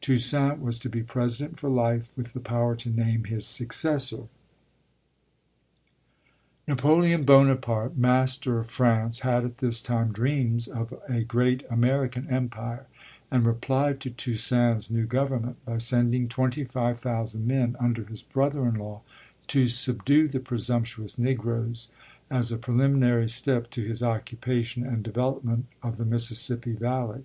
[0.00, 4.24] Toussaint was to be president for life, with the power to name his successor.
[6.66, 12.88] Napoleon Bonaparte, master of France, had at this time dreams of a great American empire,
[13.30, 18.66] and replied to Toussaint's new government by sending twenty five thousand men under his brother
[18.66, 19.02] in law
[19.46, 21.92] to subdue the presumptuous Negroes,
[22.28, 27.24] as a preliminary step to his occupation and development of the Mississippi valley.